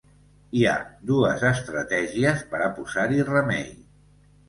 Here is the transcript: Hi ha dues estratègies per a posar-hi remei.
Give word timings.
Hi 0.59 0.63
ha 0.69 0.73
dues 1.09 1.45
estratègies 1.51 2.43
per 2.55 2.65
a 2.71 2.73
posar-hi 2.81 3.25
remei. 3.33 3.73